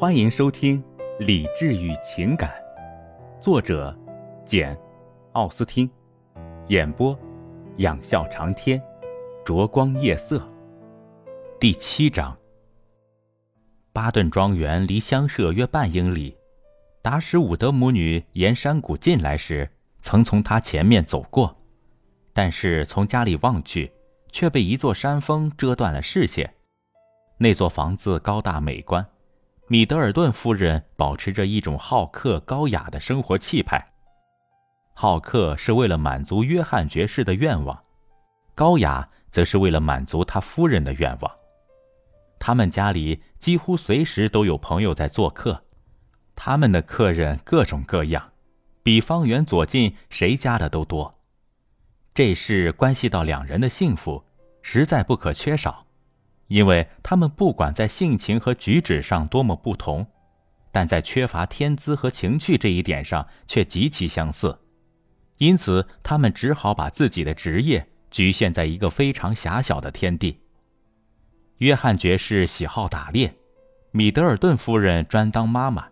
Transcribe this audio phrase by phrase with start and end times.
[0.00, 0.82] 欢迎收听
[1.18, 2.50] 《理智与情感》，
[3.38, 3.94] 作者
[4.46, 4.74] 简·
[5.32, 5.90] 奥斯汀，
[6.68, 7.14] 演播
[7.76, 8.82] 仰笑长天，
[9.44, 10.42] 灼光夜色。
[11.60, 12.34] 第七章。
[13.92, 16.34] 巴顿庄园离乡舍约半英里，
[17.02, 19.68] 达什伍德母女沿山谷进来时，
[20.00, 21.54] 曾从他前面走过，
[22.32, 23.92] 但是从家里望去，
[24.32, 26.54] 却被一座山峰遮断了视线。
[27.36, 29.06] 那座房子高大美观。
[29.72, 33.80] 米德尔顿夫人保持着一种好客高雅的生活气派。
[34.94, 37.80] 好客是为了满足约翰爵士的愿望，
[38.56, 41.32] 高雅则是为了满足他夫人的愿望。
[42.40, 45.62] 他们家里几乎随时都有朋友在做客，
[46.34, 48.32] 他们的客人各种各样，
[48.82, 51.20] 比方圆左近谁家的都多。
[52.12, 54.24] 这事关系到两人的幸福，
[54.62, 55.86] 实在不可缺少。
[56.50, 60.04] 因为他们不管在性情和举止上多么不同，
[60.72, 64.58] 但在缺乏天资和情趣这一点上却极其相似，
[65.38, 70.40] 因此他们只好把自己的职业局限在一个非常狭小的天地。
[71.58, 73.32] 约翰爵士喜好打猎，
[73.92, 75.86] 米德尔顿夫人专当妈妈，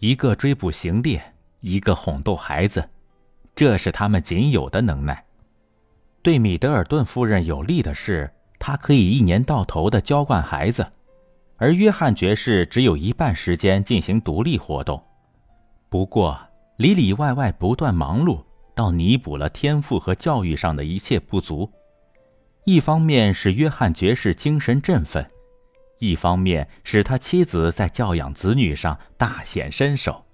[0.00, 1.22] 一个追捕行猎，
[1.60, 2.90] 一个哄逗孩子，
[3.54, 5.24] 这是他们仅有的能耐。
[6.20, 8.28] 对米德尔顿夫人有利的是。
[8.58, 10.86] 他可以一年到头的浇灌孩子，
[11.56, 15.02] 而约翰爵士只有一半时间进行独立活动。
[15.88, 16.38] 不过，
[16.76, 21.70] 里里外外不断忙碌，倒弥补了天赋和教育上的一切不足。
[22.64, 25.24] 一方面使约翰爵士精神振奋，
[26.00, 30.24] 一方面使他妻子在教养子女上大显身手。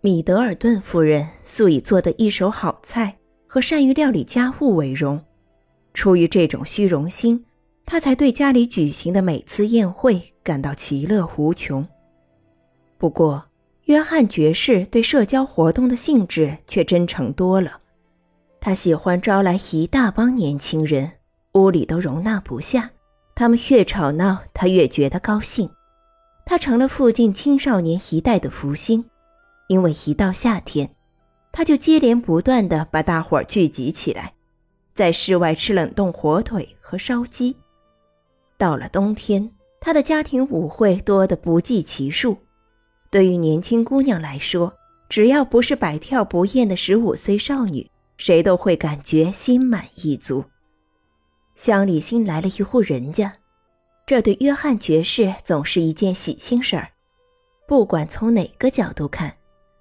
[0.00, 3.16] 米德尔顿夫人素以做的一手好菜
[3.46, 5.22] 和善于料理家务为荣。
[5.94, 7.46] 出于这种虚荣心，
[7.86, 11.86] 他才对家里举行的每次宴会感到其乐无穷。
[12.98, 13.46] 不过，
[13.84, 17.80] 约翰爵士对社交活动的兴致却真诚多了。
[18.60, 21.12] 他喜欢招来一大帮年轻人，
[21.52, 22.90] 屋里都容纳不下，
[23.34, 25.70] 他们越吵闹，他越觉得高兴。
[26.46, 29.04] 他成了附近青少年一代的福星，
[29.68, 30.94] 因为一到夏天，
[31.52, 34.32] 他就接连不断的把大伙儿聚集起来。
[34.94, 37.56] 在室外吃冷冻火腿和烧鸡。
[38.56, 39.50] 到了冬天，
[39.80, 42.38] 他的家庭舞会多得不计其数。
[43.10, 44.72] 对于年轻姑娘来说，
[45.08, 50.44] 只要不是百跳不厌的十五岁少女，谁都会感觉心满意足。
[51.54, 53.34] 乡里新来了一户人家，
[54.06, 56.88] 这对约翰爵士总是一件喜庆事儿。
[57.66, 59.36] 不管从哪个角度看，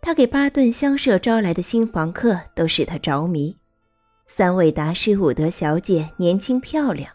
[0.00, 3.56] 他给巴顿乡舍招来的新房客都使他着迷。
[4.26, 7.12] 三位达什伍德小姐年轻漂亮，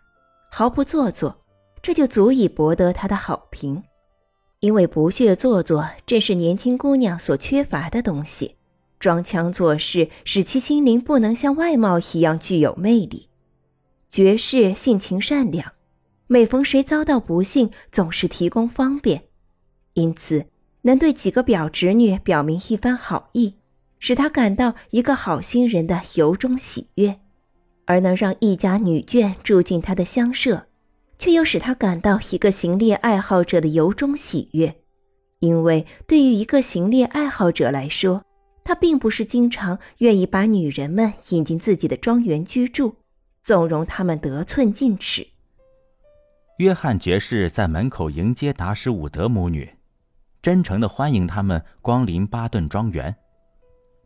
[0.52, 1.44] 毫不做作，
[1.82, 3.84] 这就足以博得他的好评。
[4.60, 8.56] 因为不屑做作正是年轻姑娘所缺乏的东西，
[9.00, 13.30] 装腔作势使其心灵不能像外貌一样具有魅力。
[14.10, 15.74] 爵士性情善良，
[16.28, 19.24] 每逢谁遭到不幸，总是提供方便，
[19.94, 20.46] 因此
[20.82, 23.56] 能对几个表侄女表明一番好意。
[24.00, 27.20] 使他感到一个好心人的由衷喜悦，
[27.86, 30.68] 而能让一家女眷住进他的乡舍，
[31.18, 34.76] 却又使他感到一个行猎爱好者的由衷喜悦。
[35.40, 38.24] 因为对于一个行猎爱好者来说，
[38.64, 42.96] 他并不是经常愿意把女人们引进自己的庄园居住，
[43.42, 45.28] 纵容他们得寸进尺。
[46.58, 49.70] 约翰爵士在门口迎接达什伍德母女，
[50.42, 53.16] 真诚地欢迎他们光临巴顿庄园。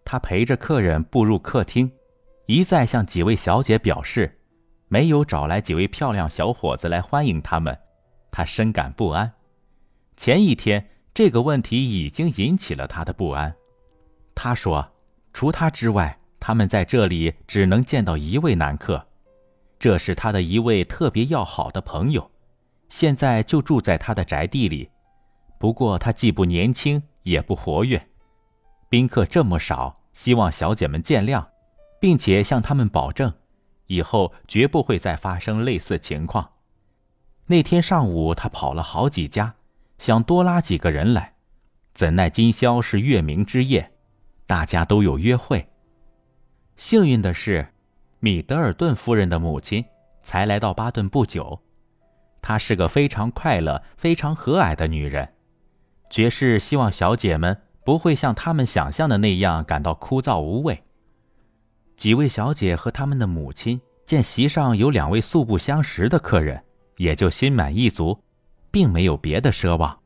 [0.06, 1.92] 他陪着客人步入客厅，
[2.46, 4.40] 一再向几位小姐表示，
[4.88, 7.78] 没有找来几位漂亮小伙子来欢迎他们，
[8.32, 9.34] 他深感不安。
[10.16, 13.56] 前一天这个问题已经引起了他的不安。
[14.36, 14.92] 他说，
[15.32, 19.08] 除他之外，他们在这里只能见到一位男客，
[19.80, 22.30] 这是他的一位特别要好的朋友，
[22.90, 24.90] 现在就住在他的宅地里。
[25.58, 28.06] 不过他既不年轻，也不活跃。
[28.94, 31.44] 宾客这么少，希望小姐们见谅，
[32.00, 33.34] 并且向他们保证，
[33.88, 36.48] 以后绝不会再发生类似情况。
[37.48, 39.56] 那天上午，他跑了好几家，
[39.98, 41.34] 想多拉几个人来，
[41.96, 43.94] 怎奈今宵是月明之夜，
[44.46, 45.68] 大家都有约会。
[46.78, 47.74] 幸运的是，
[48.20, 49.84] 米德尔顿夫人的母亲
[50.22, 51.60] 才来到巴顿不久，
[52.44, 55.34] 她是个非常快乐、非常和蔼的女人。
[56.12, 57.63] 爵士希望小姐们。
[57.84, 60.84] 不会像他们想象的那样感到枯燥无味。
[61.96, 66.64] 几位小姐和他们的母亲见席上有两位素不相识的客人，
[66.98, 68.18] 也就心满意足，
[68.72, 70.00] 并没有别的奢望。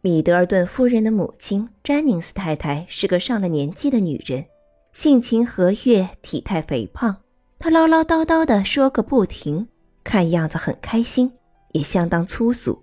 [0.00, 4.46] 米德尔顿夫人的母亲詹宁斯太太是个上了年纪的女人，
[4.92, 7.18] 性情和悦，体态肥胖。
[7.58, 9.68] 她唠唠叨叨的说个不停，
[10.02, 11.30] 看样子很开心，
[11.72, 12.82] 也相当粗俗。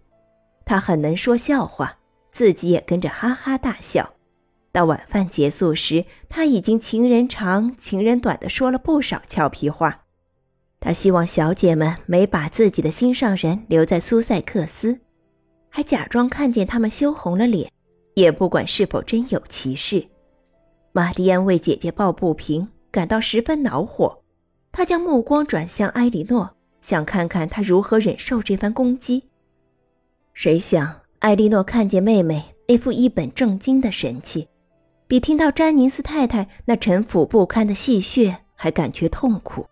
[0.64, 1.98] 她很能说笑话，
[2.30, 4.14] 自己也跟着哈哈大笑。
[4.78, 10.06] 到晚饭结束时，他已经情人长情人短的说了不少俏皮话。
[10.80, 15.00] 他希望小姐们没把自己的心上人留在苏塞克斯。
[15.70, 17.72] 还假装看见他们羞红了脸，
[18.14, 20.10] 也不管是否真有其事。
[20.92, 24.22] 玛丽安为姐姐抱不平，感到十分恼火。
[24.72, 29.24] 她将目光转向埃莉诺，想看看她如何忍受这番攻击。
[30.36, 34.48] 谁想，埃莉诺看见妹妹那副一本正经的神气，
[35.08, 39.66] 比听到詹宁斯太太那陈腐不堪的戏谑还感觉痛苦。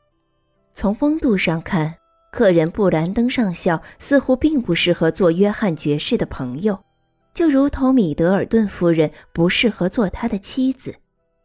[0.72, 1.96] 从风度上看。
[2.32, 6.78] 客人布兰登上校似乎并不适合做约翰爵士的朋友，
[7.34, 10.94] 就如同米德尔顿夫人不适合做他的妻子，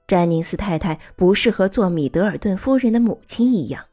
[0.08, 3.84] 詹宁斯太太不适合做米德尔顿夫人的母亲一样。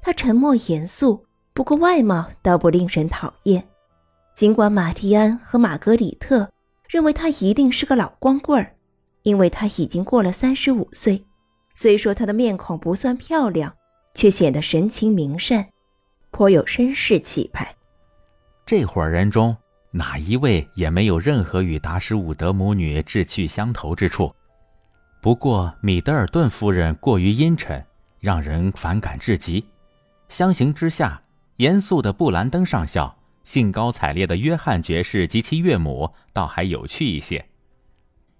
[0.00, 3.66] 他沉默严肃，不过外貌倒不令人讨厌。
[4.32, 6.48] 尽管玛蒂安和玛格里特
[6.88, 8.76] 认为他一定是个老光棍儿，
[9.22, 11.24] 因为他已经过了三十五岁。
[11.74, 13.74] 虽说他的面孔不算漂亮，
[14.14, 15.68] 却显得神情明善。
[16.30, 17.74] 颇有绅士气派。
[18.64, 19.56] 这伙人中
[19.90, 24.34] 哪一位也没有任何与达什伍德母女志趣相投之处。
[25.20, 27.84] 不过米德尔顿夫人过于阴沉，
[28.18, 29.64] 让人反感至极。
[30.28, 31.22] 相形之下，
[31.56, 33.14] 严肃的布兰登上校、
[33.44, 37.44] 兴高采烈的约翰爵士及其岳母倒还有趣一些。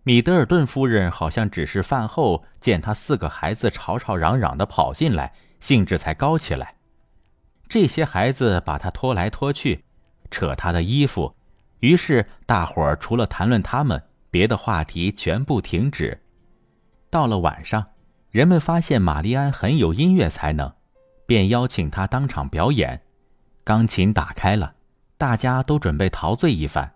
[0.05, 6.75] 米德尔顿夫人好像只是饭后见他四个孩子吵吵嚷嚷的跑进来，兴致才高起来。
[7.69, 9.85] 这些孩子把他拖来拖去，
[10.31, 11.35] 扯他的衣服，
[11.79, 16.21] 于是大伙儿除了谈论他们，别的话题全部停止。
[17.09, 17.87] 到了晚上，
[18.31, 20.73] 人们发现玛丽安很有音乐才能，
[21.27, 23.01] 便邀请她当场表演。
[23.63, 24.75] 钢琴打开了，
[25.17, 26.93] 大家都准备陶醉一番。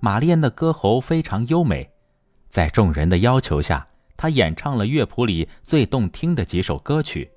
[0.00, 1.91] 玛丽安的歌喉非常优美，
[2.52, 7.32] 在众人的要求下，她演唱了乐谱里最动听的几首歌曲。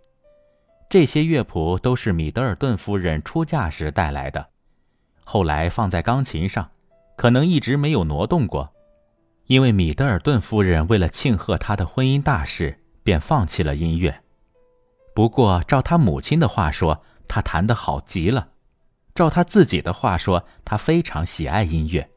[0.89, 4.45] 这些乐谱都是米德尔顿夫人出嫁时带来的，
[5.23, 6.69] 后来放在钢琴上，
[7.15, 8.69] 可能一直没有挪动过，
[9.45, 14.21] 因为米德尔顿夫人为了庆贺她的婚姻大事，便放弃了音乐。
[15.15, 18.49] 不过，照她母亲的话说，她弹得好极了；
[19.15, 22.09] 照她自己的话说，她非常喜爱音乐。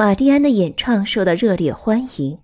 [0.00, 2.38] 玛蒂安的演唱受到热烈欢迎，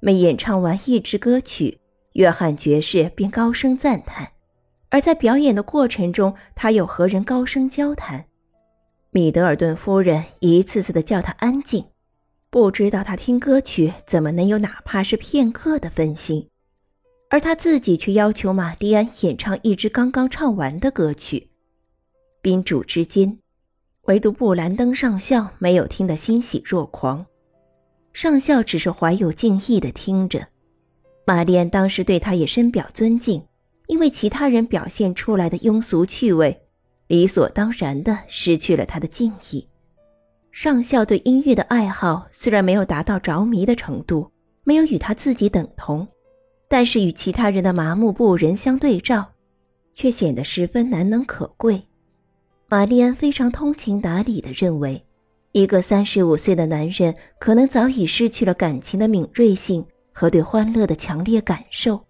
[0.00, 1.78] 每演唱完一支歌曲，
[2.14, 4.32] 约翰爵士便高声赞叹。
[4.88, 8.24] 而在表演的过程中，他又和人高声交谈。
[9.10, 11.84] 米德尔顿夫人一次次的叫他安静，
[12.48, 16.48] 不知道他听歌曲怎么能有哪怕是片刻的分心，
[17.28, 21.50] 而他自己却要求玛蒂安演唱一支刚刚唱完的歌曲。
[22.40, 23.40] 宾主之间，
[24.06, 27.26] 唯独布兰登上校没有听得欣喜若狂，
[28.12, 30.48] 上校只是怀有敬意的听着。
[31.26, 33.44] 玛丽安当时对他也深表尊敬。
[33.86, 36.62] 因为其他人表现出来的庸俗趣味，
[37.06, 39.68] 理所当然的失去了他的敬意。
[40.52, 44.30] 上校对音乐的爱好虽然没有达到着迷的程度，
[44.62, 46.08] 没有与他自己等同，
[46.66, 49.32] 但是与其他人的麻木不仁相对照，
[49.92, 51.86] 却显得十分难能可贵。
[52.68, 55.04] 玛丽安非常通情达理的认为，
[55.52, 62.04] 一个三十五岁的男人可能早已失去了感情的敏锐性和对欢乐的强烈感受。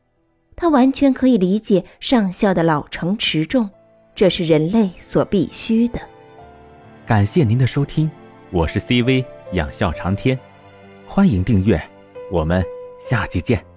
[0.56, 3.68] 他完全可以理解上校的老成持重，
[4.14, 6.00] 这是人类所必须的。
[7.04, 8.10] 感谢您的收听，
[8.52, 10.38] 我是 CV 养笑长天，
[11.06, 11.82] 欢迎订阅，
[12.30, 12.64] 我们
[12.98, 13.73] 下期见。